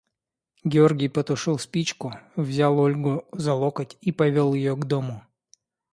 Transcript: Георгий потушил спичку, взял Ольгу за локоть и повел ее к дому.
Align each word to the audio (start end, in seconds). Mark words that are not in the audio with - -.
Георгий 0.63 1.09
потушил 1.09 1.59
спичку, 1.59 2.15
взял 2.35 2.79
Ольгу 2.79 3.23
за 3.31 3.53
локоть 3.53 3.97
и 4.01 4.11
повел 4.11 4.55
ее 4.55 4.75
к 4.75 4.85
дому. 4.85 5.23